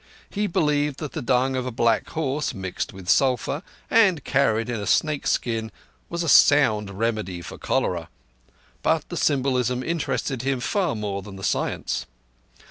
[0.31, 4.79] He believed that the dung of a black horse, mixed with sulphur, and carried in
[4.79, 5.71] a snake skin,
[6.09, 8.09] was a sound remedy for cholera;
[8.81, 12.07] but the symbolism interested him far more than the science.